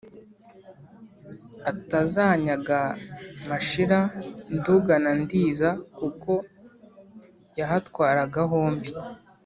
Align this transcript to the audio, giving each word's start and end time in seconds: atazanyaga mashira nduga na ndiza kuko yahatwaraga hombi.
atazanyaga 1.71 2.79
mashira 3.49 3.99
nduga 4.55 4.93
na 5.03 5.11
ndiza 5.21 5.69
kuko 5.99 6.31
yahatwaraga 7.59 8.41
hombi. 8.51 8.89